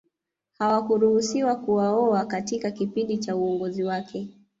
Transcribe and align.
Hawakuruhusiwa 0.59 1.55
kuwaoa 1.55 2.25
katika 2.25 2.71
kipindi 2.71 3.17
cha 3.17 3.35
uongozi 3.35 3.83
wake 3.83 4.27